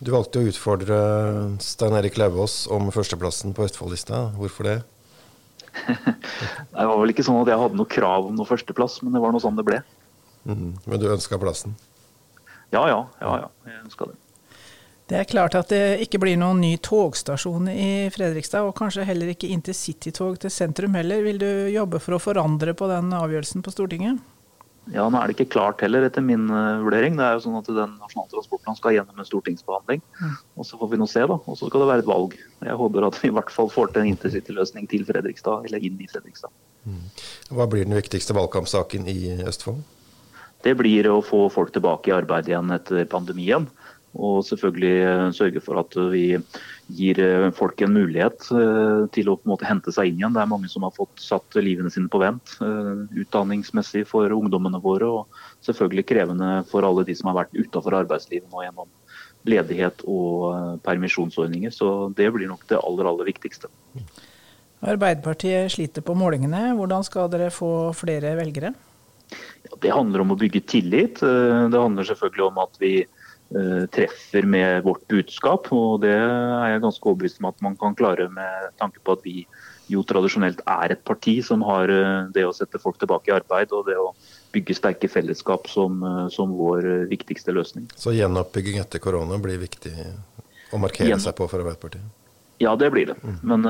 Du 0.00 0.12
valgte 0.14 0.40
å 0.40 0.48
utfordre 0.48 0.98
Stein 1.60 1.96
Erik 1.98 2.16
Lauvås 2.16 2.62
om 2.72 2.88
førsteplassen 2.94 3.52
på 3.52 3.66
Østfoldlista. 3.66 4.30
Hvorfor 4.40 4.70
det? 4.70 4.78
det 5.84 6.86
var 6.88 6.96
vel 6.96 7.12
ikke 7.12 7.26
sånn 7.26 7.42
at 7.42 7.52
jeg 7.52 7.60
hadde 7.60 7.76
noe 7.76 7.92
krav 7.92 8.30
om 8.30 8.38
noe 8.38 8.48
førsteplass, 8.48 9.02
men 9.04 9.12
det 9.12 9.20
var 9.20 9.36
noe 9.36 9.44
sånn 9.44 9.60
det 9.60 9.66
ble. 9.68 9.82
Mm. 10.48 10.72
Men 10.88 11.02
du 11.02 11.10
ønska 11.12 11.36
plassen? 11.40 11.76
Ja, 12.72 12.86
ja. 12.88 13.02
ja, 13.20 13.36
ja. 13.44 13.52
Jeg 13.68 13.84
ønska 13.84 14.08
det. 14.08 14.16
Det 15.08 15.16
er 15.16 15.28
klart 15.28 15.54
at 15.56 15.70
det 15.72 16.02
ikke 16.04 16.20
blir 16.20 16.36
noen 16.36 16.58
ny 16.60 16.74
togstasjon 16.84 17.70
i 17.72 18.08
Fredrikstad, 18.12 18.66
og 18.68 18.76
kanskje 18.76 19.06
heller 19.08 19.30
ikke 19.32 19.48
intercitytog 19.54 20.36
til 20.42 20.52
sentrum 20.52 20.98
heller. 20.98 21.22
Vil 21.24 21.40
du 21.40 21.48
jobbe 21.72 22.00
for 22.04 22.18
å 22.18 22.20
forandre 22.20 22.74
på 22.76 22.90
den 22.90 23.14
avgjørelsen 23.16 23.64
på 23.64 23.72
Stortinget? 23.72 24.20
Ja, 24.92 25.06
Nå 25.08 25.20
er 25.20 25.28
det 25.28 25.36
ikke 25.36 25.52
klart 25.52 25.82
heller, 25.84 26.06
etter 26.06 26.24
min 26.24 26.46
uh, 26.48 26.80
vurdering. 26.84 27.16
Det 27.18 27.24
er 27.24 27.36
jo 27.36 27.42
sånn 27.44 27.58
at 27.58 27.66
Den 27.68 27.96
nasjonale 28.00 28.30
transportplanen 28.32 28.78
skal 28.78 28.94
gjennom 28.96 29.20
en 29.20 29.28
stortingsbehandling. 29.28 30.04
Mm. 30.20 30.38
og 30.56 30.68
Så 30.68 30.80
får 30.80 30.92
vi 30.92 31.00
nå 31.00 31.08
se, 31.08 31.24
da. 31.28 31.36
Og 31.40 31.58
så 31.60 31.68
skal 31.68 31.84
det 31.84 31.90
være 31.90 32.04
et 32.04 32.08
valg. 32.08 32.38
Jeg 32.64 32.78
håper 32.80 33.08
at 33.08 33.20
vi 33.20 33.28
i 33.28 33.36
hvert 33.36 33.52
fall 33.52 33.68
får 33.72 33.92
til 33.92 34.04
en 34.04 34.12
intercityløsning 34.14 34.88
til 34.92 35.04
Fredrikstad, 35.08 35.68
eller 35.68 35.84
inn 35.88 36.00
i 36.00 36.08
Fredrikstad. 36.08 36.52
Mm. 36.88 37.04
Hva 37.56 37.68
blir 37.68 37.88
den 37.88 37.96
viktigste 37.96 38.36
valgkampsaken 38.36 39.08
i 39.12 39.18
Østfold? 39.48 39.84
Det 40.64 40.72
blir 40.74 41.06
å 41.12 41.20
få 41.22 41.46
folk 41.52 41.70
tilbake 41.74 42.10
i 42.10 42.16
arbeid 42.16 42.48
igjen 42.50 42.72
etter 42.74 43.04
pandemien. 43.08 43.68
Og 44.16 44.40
selvfølgelig 44.46 44.94
eh, 45.04 45.24
sørge 45.36 45.60
for 45.62 45.80
at 45.82 45.96
vi 46.12 46.24
gir 46.96 47.18
eh, 47.20 47.48
folk 47.54 47.82
en 47.84 47.92
mulighet 47.92 48.46
eh, 48.56 49.02
til 49.12 49.28
å 49.28 49.36
på 49.36 49.44
en 49.44 49.52
måte 49.52 49.68
hente 49.68 49.92
seg 49.92 50.08
inn 50.08 50.22
igjen. 50.22 50.36
Det 50.36 50.42
er 50.42 50.50
mange 50.50 50.70
som 50.72 50.86
har 50.86 50.94
fått 50.96 51.20
satt 51.20 51.58
livene 51.60 51.92
sine 51.92 52.08
på 52.10 52.22
vent 52.22 52.56
utdanningsmessig 52.58 54.06
for 54.08 54.32
ungdommene 54.34 54.80
våre. 54.82 55.10
Og 55.20 55.66
selvfølgelig 55.66 56.06
krevende 56.08 56.52
for 56.70 56.86
alle 56.88 57.04
de 57.08 57.18
som 57.18 57.30
har 57.30 57.42
vært 57.42 57.58
utafor 57.58 57.98
arbeidslivet 58.00 58.48
nå 58.48 58.64
gjennom 58.64 58.88
ledighet 59.48 60.02
og 60.08 60.80
permisjonsordninger. 60.84 61.72
Så 61.72 62.08
det 62.16 62.32
blir 62.34 62.50
nok 62.50 62.64
det 62.68 62.80
aller, 62.80 63.12
aller 63.12 63.28
viktigste. 63.28 63.70
Arbeiderpartiet 64.88 65.72
sliter 65.74 66.04
på 66.06 66.16
målingene. 66.16 66.72
Hvordan 66.78 67.04
skal 67.06 67.30
dere 67.32 67.52
få 67.54 67.90
flere 67.98 68.34
velgere? 68.38 68.72
Ja, 69.66 69.78
det 69.82 69.92
handler 69.92 70.24
om 70.24 70.32
å 70.32 70.40
bygge 70.40 70.64
tillit. 70.64 71.20
Det 71.20 71.80
handler 71.80 72.06
selvfølgelig 72.08 72.46
om 72.48 72.60
at 72.64 72.78
vi 72.82 72.92
Eh, 73.04 73.17
treffer 73.48 74.44
med 74.44 74.82
vårt 74.84 75.06
budskap. 75.08 75.70
og 75.72 76.02
Det 76.02 76.12
er 76.12 76.74
jeg 76.74 76.82
ganske 76.84 77.08
overbevist 77.08 77.40
om 77.40 77.48
at 77.48 77.62
man 77.64 77.78
kan 77.80 77.96
klare 77.96 78.26
med 78.28 78.72
tanke 78.76 79.00
på 79.00 79.14
at 79.16 79.24
vi 79.24 79.46
jo 79.92 80.04
tradisjonelt 80.06 80.60
er 80.68 80.94
et 80.94 81.04
parti 81.06 81.38
som 81.44 81.64
har 81.66 81.90
eh, 81.92 82.28
det 82.34 82.44
å 82.46 82.54
sette 82.56 82.80
folk 82.82 82.98
tilbake 83.00 83.30
i 83.30 83.36
arbeid 83.38 83.72
og 83.76 83.88
det 83.88 83.96
å 83.98 84.12
bygge 84.52 84.76
sterke 84.76 85.10
fellesskap 85.10 85.68
som, 85.72 86.02
eh, 86.04 86.24
som 86.34 86.52
vår 86.56 87.08
viktigste 87.10 87.54
løsning. 87.56 87.88
Så 87.96 88.14
gjenoppbygging 88.16 88.80
etter 88.82 89.02
korona 89.02 89.40
blir 89.42 89.60
viktig 89.62 89.94
å 90.72 90.80
markere 90.80 91.14
Gjen... 91.14 91.24
seg 91.24 91.36
på 91.38 91.48
for 91.48 91.64
Arbeiderpartiet? 91.64 92.04
Ja, 92.58 92.72
det 92.74 92.90
blir 92.90 93.06
det. 93.06 93.14
Mm. 93.22 93.36
Men 93.46 93.66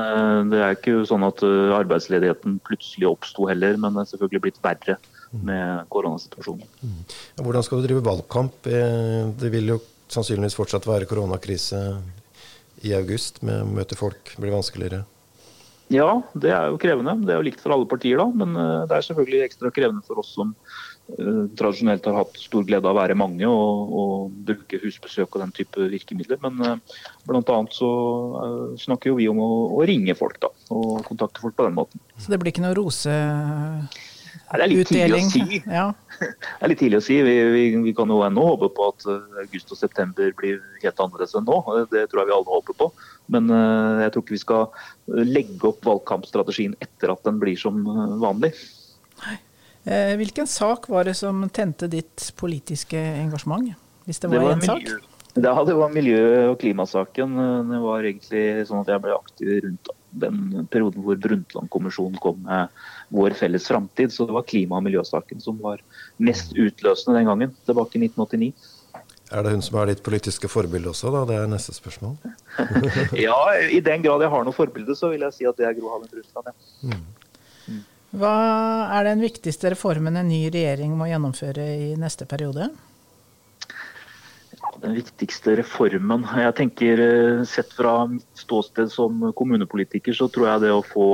det 0.49 0.59
er 0.65 0.71
ikke 0.73 1.03
sånn 1.05 1.21
at 1.21 1.43
arbeidsledigheten 1.45 2.55
plutselig 2.65 3.05
oppsto 3.05 3.45
heller, 3.45 3.77
men 3.77 3.93
det 3.93 4.01
er 4.01 4.07
selvfølgelig 4.15 4.41
blitt 4.47 4.57
verre 4.65 4.95
med 5.31 5.85
koronasituasjonen. 5.93 6.65
Mm. 6.81 7.03
Hvordan 7.45 7.65
skal 7.65 7.81
du 7.81 7.87
drive 7.87 8.05
valgkamp? 8.05 8.67
Eh, 8.67 9.29
det 9.39 9.51
vil 9.53 9.75
jo 9.75 9.79
sannsynligvis 10.09 10.57
fortsatt 10.57 10.87
være 10.89 11.07
koronakrise 11.09 11.83
i 12.85 12.93
august, 12.95 13.41
med 13.45 13.63
å 13.63 13.69
møte 13.69 13.97
folk 13.99 14.35
blir 14.39 14.55
vanskeligere? 14.55 15.03
Ja, 15.89 16.19
det 16.37 16.51
er 16.53 16.69
jo 16.69 16.77
krevende. 16.81 17.15
Det 17.25 17.33
er 17.33 17.39
jo 17.41 17.47
likt 17.47 17.63
for 17.63 17.73
alle 17.73 17.89
partier, 17.89 18.19
da. 18.21 18.27
Men 18.29 18.53
eh, 18.53 18.85
det 18.89 18.95
er 18.95 19.07
selvfølgelig 19.07 19.45
ekstra 19.47 19.71
krevende 19.73 20.05
for 20.05 20.21
oss 20.21 20.35
som 20.37 20.51
uh, 20.53 21.47
tradisjonelt 21.57 22.05
har 22.05 22.19
hatt 22.19 22.37
stor 22.37 22.67
glede 22.67 22.85
av 22.85 22.93
å 22.93 22.99
være 22.99 23.17
mange 23.17 23.49
og, 23.49 23.95
og 24.01 24.35
bruke 24.45 24.77
husbesøk 24.83 25.33
og 25.33 25.43
den 25.47 25.55
type 25.57 25.87
virkemidler. 25.95 26.37
Men 26.45 26.61
uh, 26.61 26.99
bl.a. 27.25 27.57
så 27.73 27.89
uh, 28.35 28.77
snakker 28.77 29.09
jo 29.11 29.17
vi 29.17 29.25
om 29.33 29.41
å, 29.41 29.49
å, 29.79 29.81
ringe 29.89 30.13
folk, 30.17 30.37
da. 30.45 30.53
Og 30.77 31.01
kontakte 31.09 31.41
folk 31.41 31.57
på 31.57 31.65
den 31.65 31.77
måten. 31.81 32.05
Så 32.21 32.29
det 32.29 32.37
blir 32.41 32.53
ikke 32.53 32.67
noe 32.67 32.77
rose 32.77 33.17
det 34.29 34.63
er 34.65 34.71
litt 34.71 34.89
tidlig 34.89 35.19
å 35.19 35.29
si. 35.31 35.59
Ja. 35.79 35.87
Det 36.19 36.65
er 36.65 36.71
litt 36.71 36.81
tidlig 36.81 36.99
å 36.99 37.05
si. 37.05 37.19
Vi, 37.23 37.35
vi, 37.53 37.63
vi 37.85 37.93
kan 37.95 38.09
jo 38.11 38.19
ennå 38.25 38.43
håpe 38.51 38.71
på 38.75 38.89
at 38.91 39.05
eh, 39.07 39.43
august 39.43 39.71
og 39.73 39.79
september 39.79 40.33
blir 40.39 40.57
helt 40.83 41.03
annerledes 41.03 41.35
enn 41.37 41.45
nå. 41.47 41.59
Det 41.93 42.07
tror 42.11 42.23
jeg 42.23 42.29
vi 42.31 42.35
alle 42.35 42.57
håper 42.57 42.77
på. 42.81 42.89
Men 43.29 43.51
uh, 43.53 44.01
jeg 44.03 44.13
tror 44.13 44.25
ikke 44.25 44.35
vi 44.35 44.41
skal 44.41 45.27
legge 45.29 45.69
opp 45.69 45.85
valgkampstrategien 45.85 46.73
etter 46.81 47.13
at 47.13 47.21
den 47.27 47.37
blir 47.41 47.59
som 47.59 47.83
eh, 47.85 48.15
vanlig. 48.23 48.51
Eh, 49.85 50.15
hvilken 50.19 50.49
sak 50.49 50.89
var 50.91 51.07
det 51.07 51.15
som 51.19 51.45
tente 51.53 51.87
ditt 51.91 52.31
politiske 52.39 52.97
engasjement? 52.97 53.71
Hvis 54.09 54.21
det 54.23 54.33
var, 54.33 54.41
det 54.41 54.47
var 54.47 54.57
en 54.57 54.65
sak? 54.65 54.91
Ja, 55.39 55.53
det 55.63 55.77
var 55.77 55.93
miljø- 55.93 56.49
og 56.49 56.57
klimasaken. 56.59 57.37
Det 57.69 57.79
var 57.85 58.03
egentlig 58.03 58.43
sånn 58.67 58.81
at 58.81 58.89
jeg 58.91 59.05
ble 59.05 59.15
aktiv 59.15 59.53
rundt 59.67 59.93
den 60.11 60.67
perioden 60.71 61.03
hvor 61.05 61.19
Brundtland-kommisjonen 61.21 62.17
kom 62.23 62.41
med 62.47 62.73
vår 63.13 63.35
felles 63.37 63.67
framtid. 63.67 64.13
Så 64.13 64.25
det 64.25 64.35
var 64.35 64.47
klima- 64.49 64.79
og 64.79 64.85
miljøsaken 64.87 65.41
som 65.43 65.59
var 65.61 65.83
mest 66.17 66.55
utløsende 66.57 67.19
den 67.19 67.29
gangen, 67.31 67.55
tilbake 67.69 67.99
i 67.99 68.05
1989. 68.07 68.53
Er 69.29 69.45
det 69.45 69.53
hun 69.53 69.61
som 69.61 69.77
er 69.77 69.91
ditt 69.91 70.01
politiske 70.01 70.49
forbilde 70.49 70.89
også, 70.89 71.11
da? 71.13 71.21
Det 71.29 71.37
er 71.37 71.49
neste 71.51 71.75
spørsmål. 71.75 72.17
ja, 73.27 73.37
i 73.69 73.77
den 73.85 74.01
grad 74.01 74.25
jeg 74.25 74.33
har 74.33 74.45
noe 74.45 74.57
forbilde, 74.57 74.97
så 74.97 75.11
vil 75.13 75.27
jeg 75.27 75.37
si 75.37 75.49
at 75.49 75.59
det 75.59 75.69
er 75.69 75.77
Gro 75.77 75.93
Harlem 75.93 76.09
Brundtland. 76.09 76.53
Ja. 76.81 76.97
Mm. 77.69 77.83
Hva 78.19 78.35
er 78.97 79.05
den 79.05 79.21
viktigste 79.21 79.69
reformen 79.75 80.17
en 80.17 80.31
ny 80.31 80.47
regjering 80.49 80.95
må 80.97 81.11
gjennomføre 81.11 81.65
i 81.77 81.89
neste 81.99 82.25
periode? 82.25 82.71
Den 84.79 84.95
viktigste 84.95 85.57
reformen 85.59 86.23
Jeg 86.39 86.55
tenker 86.55 87.01
eh, 87.03 87.41
Sett 87.47 87.73
fra 87.75 88.05
mitt 88.07 88.27
ståsted 88.39 88.91
som 88.93 89.31
kommunepolitiker, 89.35 90.15
så 90.15 90.29
tror 90.31 90.47
jeg 90.53 90.63
det 90.65 90.75
å 90.75 90.85
få 90.85 91.09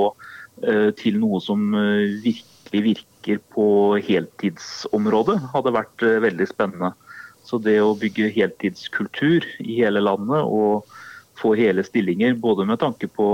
eh, 0.62 0.91
til 1.00 1.17
noe 1.22 1.41
som 1.43 1.72
eh, 1.74 2.19
virkelig 2.25 2.84
virker 2.86 3.41
på 3.55 3.67
heltidsområdet, 4.05 5.38
hadde 5.53 5.74
vært 5.74 6.03
veldig 6.25 6.48
spennende. 6.50 6.91
Så 7.45 7.57
det 7.62 7.77
å 7.81 7.95
bygge 7.98 8.31
heltidskultur 8.34 9.45
i 9.62 9.79
hele 9.79 10.01
landet 10.03 10.45
og 10.45 10.89
få 11.39 11.53
hele 11.57 11.84
stillinger, 11.86 12.36
både 12.39 12.65
med 12.67 12.79
tanke 12.81 13.07
på 13.12 13.27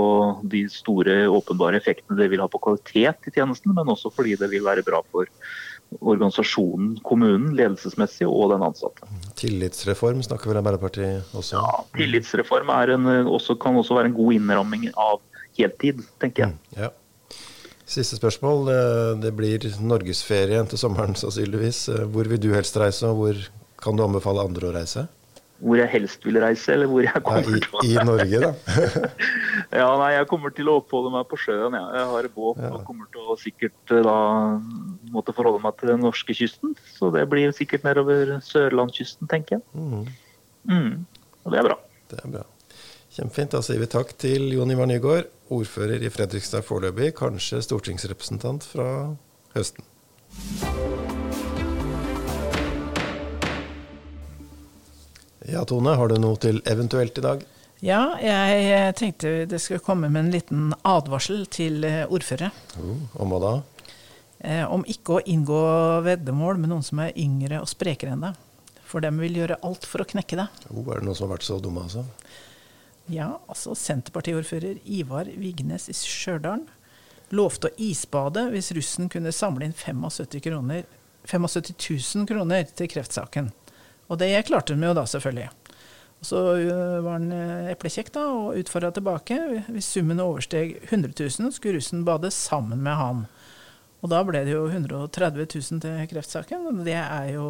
de 0.52 0.64
store 0.72 1.24
åpenbare 1.30 1.78
effektene 1.80 2.18
det 2.18 2.28
vil 2.32 2.42
ha 2.42 2.48
på 2.50 2.60
kvalitet 2.62 3.28
i 3.28 3.34
tjenesten, 3.34 3.74
men 3.76 3.92
også 3.92 4.12
fordi 4.14 4.36
det 4.40 4.50
vil 4.52 4.64
være 4.66 4.84
bra 4.86 5.02
for 5.12 5.30
organisasjonen, 6.00 6.96
kommunen, 7.06 7.52
ledelsesmessig 7.58 8.26
og 8.28 8.52
den 8.54 8.64
ansatte. 8.66 9.08
Tillitsreform 9.38 10.22
snakker 10.24 10.50
vel 10.50 10.62
Arbeiderpartiet 10.62 11.36
også 11.36 11.60
om? 11.60 11.68
Ja, 11.68 11.84
tillitsreform 11.98 12.72
en, 12.72 13.12
også, 13.26 13.58
kan 13.60 13.76
også 13.76 13.98
være 13.98 14.12
en 14.12 14.18
god 14.18 14.38
innramming 14.38 14.88
av 14.96 15.20
heltid, 15.58 16.02
tenker 16.22 16.46
jeg. 16.46 16.54
Mm, 16.54 16.76
ja. 16.80 16.92
Siste 17.92 18.16
spørsmål. 18.16 18.70
Det 19.20 19.32
blir 19.36 19.66
norgesferie 19.84 20.62
til 20.70 20.80
sommeren 20.80 21.18
sannsynligvis. 21.18 21.84
Hvor 22.14 22.30
vil 22.30 22.40
du 22.40 22.52
helst 22.54 22.78
reise, 22.80 23.10
og 23.10 23.18
hvor 23.18 23.42
kan 23.82 23.98
du 23.98 24.04
anbefale 24.06 24.44
andre 24.46 24.70
å 24.70 24.76
reise? 24.78 25.08
Hvor 25.62 25.78
jeg 25.78 25.90
helst 25.92 26.24
vil 26.26 26.38
reise, 26.42 26.72
eller 26.74 26.90
hvor 26.90 27.04
jeg 27.06 27.22
kommer 27.22 27.46
til 27.46 27.76
å 27.78 27.82
i, 27.86 27.92
I 27.94 28.04
Norge, 28.06 28.40
da? 28.42 28.50
ja, 29.80 29.88
nei, 30.00 30.08
jeg 30.16 30.28
kommer 30.30 30.54
til 30.56 30.70
å 30.72 30.78
oppholde 30.80 31.12
meg 31.14 31.28
på 31.30 31.38
sjøen. 31.38 31.76
Ja. 31.78 31.84
Jeg 32.00 32.08
har 32.10 32.28
båt 32.34 32.62
ja. 32.64 32.72
og 32.74 32.86
kommer 32.88 33.10
til 33.14 33.28
å 33.30 33.36
sikkert 33.38 33.94
eh, 33.94 34.02
da 34.02 34.16
måtte 35.14 35.34
forholde 35.36 35.62
meg 35.62 35.78
til 35.78 35.92
den 35.92 36.02
norske 36.02 36.34
kysten. 36.34 36.74
Så 36.96 37.12
det 37.14 37.24
blir 37.30 37.54
sikkert 37.54 37.86
nedover 37.86 38.34
sørlandskysten, 38.46 39.30
tenker 39.30 39.60
jeg. 39.60 39.64
Mm. 39.78 40.10
Mm. 40.66 41.30
Og 41.44 41.54
det 41.54 41.62
er 41.62 41.70
bra. 41.70 41.78
Det 42.10 42.18
er 42.24 42.34
bra. 42.34 42.44
Kjempefint. 43.12 43.54
Da 43.54 43.62
sier 43.62 43.80
vi 43.82 43.90
takk 43.92 44.14
til 44.18 44.50
Jon 44.56 44.74
Ivar 44.74 44.90
Nygaard, 44.90 45.30
ordfører 45.52 46.02
i 46.02 46.10
Fredrikstad 46.10 46.66
foreløpig, 46.66 47.12
kanskje 47.22 47.62
stortingsrepresentant 47.68 48.66
fra 48.72 48.88
høsten. 49.54 51.11
Ja, 55.52 55.64
Tone, 55.68 55.92
har 56.00 56.08
du 56.08 56.14
noe 56.16 56.38
til 56.40 56.62
eventuelt 56.64 57.18
i 57.20 57.22
dag? 57.24 57.42
Ja, 57.84 58.14
jeg 58.24 58.94
tenkte 58.96 59.32
det 59.44 59.58
skulle 59.60 59.82
komme 59.84 60.08
med 60.08 60.24
en 60.24 60.30
liten 60.32 60.70
advarsel 60.88 61.42
til 61.52 61.84
eh, 61.84 62.06
ordførere. 62.08 62.48
Uh, 62.78 63.02
om 63.20 63.34
hva 63.34 63.40
da? 63.42 63.50
Eh, 64.38 64.62
om 64.64 64.86
ikke 64.88 65.18
å 65.18 65.24
inngå 65.28 65.60
veddemål 66.06 66.62
med 66.62 66.72
noen 66.72 66.86
som 66.86 67.02
er 67.04 67.12
yngre 67.20 67.60
og 67.60 67.68
sprekere 67.68 68.14
enn 68.14 68.24
deg. 68.24 68.40
For 68.88 69.04
dem 69.04 69.20
vil 69.20 69.36
gjøre 69.42 69.60
alt 69.68 69.84
for 69.84 70.00
å 70.00 70.08
knekke 70.08 70.40
deg. 70.40 70.64
Uh, 70.70 70.80
er 70.86 71.02
det 71.02 71.10
noen 71.10 71.20
som 71.20 71.28
har 71.28 71.34
vært 71.34 71.48
så 71.50 71.60
dumme, 71.60 71.84
altså? 71.84 72.06
Ja, 73.12 73.28
altså 73.44 73.76
Senterpartiordfører 73.76 74.80
Ivar 74.88 75.28
Vignes 75.36 75.90
i 75.92 75.98
Stjørdal 76.00 76.64
lovte 77.36 77.68
å 77.68 77.76
isbade 77.76 78.48
hvis 78.54 78.72
russen 78.72 79.12
kunne 79.12 79.36
samle 79.36 79.68
inn 79.68 79.76
75, 79.76 80.40
kroner, 80.48 80.88
75 81.28 81.76
000 82.22 82.30
kroner 82.32 82.72
til 82.72 82.88
kreftsaken. 82.88 83.52
Og 84.12 84.20
det 84.20 84.30
klarte 84.48 84.76
de 84.76 84.88
jo 84.90 84.96
da, 84.96 85.06
selvfølgelig. 85.08 85.48
Og 86.22 86.28
så 86.28 86.40
øh, 86.54 86.98
var 87.02 87.16
han 87.16 87.30
øh, 87.34 87.70
eplekjekk 87.72 88.12
da, 88.14 88.26
og 88.30 88.58
utfordra 88.60 88.92
tilbake. 88.94 89.38
Hvis 89.72 89.88
summen 89.96 90.20
oversteg 90.22 90.76
100 90.84 91.16
000, 91.18 91.54
skulle 91.56 91.80
russen 91.80 92.04
bade 92.06 92.30
sammen 92.30 92.84
med 92.84 92.98
han. 93.00 93.24
Og 94.02 94.12
da 94.12 94.20
ble 94.26 94.44
det 94.44 94.52
jo 94.54 94.66
130 94.68 95.48
000 95.48 95.82
til 95.82 96.04
kreftsaken. 96.12 96.68
Og 96.68 96.84
det 96.86 96.98
er 97.00 97.32
jo 97.38 97.48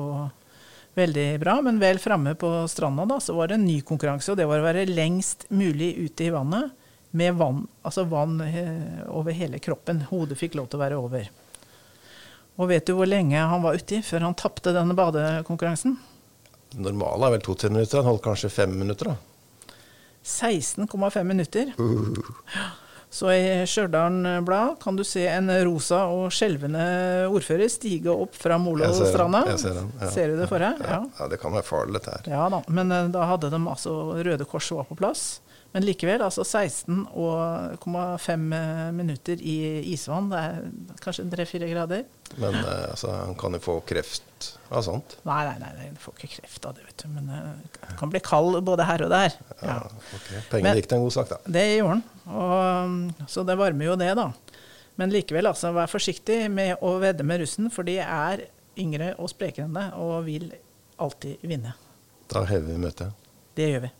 Veldig 0.93 1.41
bra, 1.41 1.55
men 1.65 1.79
vel 1.81 1.97
framme 1.97 2.35
på 2.37 2.49
stranda 2.69 3.07
da, 3.09 3.17
så 3.21 3.33
var 3.33 3.49
det 3.49 3.57
en 3.57 3.65
ny 3.65 3.79
konkurranse. 3.81 4.29
Og 4.29 4.37
det 4.37 4.45
var 4.45 4.61
å 4.61 4.67
være 4.67 4.85
lengst 4.91 5.47
mulig 5.49 5.95
ute 5.97 6.27
i 6.27 6.33
vannet 6.35 6.75
med 7.17 7.37
vann, 7.37 7.63
altså 7.85 8.05
vann 8.09 8.41
eh, 8.45 9.01
over 9.09 9.33
hele 9.37 9.61
kroppen. 9.61 10.03
Hodet 10.11 10.37
fikk 10.41 10.57
lov 10.57 10.69
til 10.69 10.81
å 10.81 10.83
være 10.83 10.99
over. 11.01 11.31
Og 12.61 12.69
vet 12.69 12.85
du 12.89 12.93
hvor 12.97 13.09
lenge 13.09 13.41
han 13.41 13.65
var 13.65 13.81
uti 13.81 14.03
før 14.05 14.29
han 14.29 14.37
tapte 14.37 14.75
denne 14.77 14.97
badekonkurransen? 14.97 15.97
Normale 16.79 17.29
er 17.29 17.37
vel 17.37 17.45
to-tre 17.45 17.71
minutter. 17.73 18.01
Han 18.03 18.13
holdt 18.13 18.25
kanskje 18.25 18.53
fem 18.53 18.73
minutter, 18.79 19.13
da. 19.13 19.75
16,5 20.23 21.25
minutter. 21.27 21.73
Så 23.13 23.29
i 23.29 23.67
Stjørdal 23.69 24.15
Blad 24.47 24.79
kan 24.81 24.97
du 24.97 25.03
se 25.05 25.27
en 25.29 25.51
rosa 25.67 26.07
og 26.09 26.31
skjelvende 26.33 26.85
ordfører 27.29 27.69
stige 27.69 28.09
opp 28.09 28.39
fra 28.41 28.57
Molostranda. 28.63 29.43
Jeg 29.51 29.61
ser 29.61 29.77
den. 29.77 29.91
Ja. 30.01 30.11
Ser 30.15 30.33
du 30.33 30.39
det 30.41 30.47
for 30.49 30.63
deg? 30.65 30.81
Ja. 30.81 31.03
ja, 31.19 31.27
det 31.29 31.41
kan 31.43 31.53
være 31.53 31.67
farlig, 31.67 31.99
dette 31.99 32.15
her. 32.15 32.31
Ja 32.33 32.47
da, 32.55 32.63
men 32.73 32.95
eh, 32.95 33.11
da 33.13 33.27
hadde 33.29 33.51
de 33.53 33.61
altså 33.61 33.97
Røde 34.17 34.47
Kors 34.49 34.71
var 34.73 34.89
på 34.89 34.97
plass. 34.97 35.27
Men 35.73 35.87
likevel, 35.87 36.21
altså 36.21 36.45
16,5 36.45 38.43
minutter 38.93 39.41
i 39.41 39.81
isvann, 39.95 40.29
det 40.33 40.41
er 40.41 40.59
kanskje 41.01 41.25
3-4 41.33 41.71
grader. 41.71 42.03
Men 42.37 42.55
eh, 42.61 42.91
altså, 42.91 43.09
han 43.13 43.37
kan 43.41 43.57
jo 43.57 43.61
få 43.63 43.79
kreft 43.89 44.51
av 44.73 44.85
sånt? 44.85 45.17
Nei, 45.29 45.43
nei, 45.49 45.57
nei, 45.63 45.73
nei, 45.79 45.89
du 45.95 46.01
får 46.03 46.13
ikke 46.19 46.35
kreft 46.37 46.69
av 46.69 46.77
det, 46.77 46.85
vet 46.91 47.05
du. 47.05 47.09
Men 47.15 47.25
han 47.33 47.97
kan 48.01 48.13
bli 48.13 48.21
kald 48.25 48.61
både 48.69 48.85
her 48.89 49.01
og 49.07 49.11
der. 49.13 49.31
Ja, 49.63 49.79
okay. 49.89 50.41
Pengene 50.53 50.77
gikk 50.81 50.89
til 50.93 50.99
en 51.01 51.07
god 51.07 51.17
sak, 51.17 51.29
da. 51.33 51.39
Det 51.57 51.65
gjorde 51.71 51.95
han. 51.95 52.05
Og, 52.33 53.27
så 53.33 53.45
det 53.49 53.57
varmer 53.61 53.85
jo 53.89 53.95
det, 54.01 54.13
da. 54.19 54.29
Men 55.01 55.13
likevel, 55.15 55.49
altså, 55.49 55.73
vær 55.77 55.89
forsiktig 55.91 56.51
med 56.53 56.85
å 56.85 56.99
vedde 57.03 57.25
med 57.25 57.43
russen, 57.45 57.73
for 57.73 57.89
de 57.89 57.97
er 58.05 58.47
yngre 58.81 59.15
og 59.21 59.33
sprekere 59.33 59.69
enn 59.69 59.77
deg 59.77 59.97
og 60.01 60.15
vil 60.29 60.53
alltid 61.03 61.45
vinne. 61.49 61.75
Da 62.33 62.45
hever 62.49 62.73
vi 62.73 62.79
møtet. 62.81 63.29
Det 63.57 63.73
gjør 63.73 63.89
vi. 63.89 63.93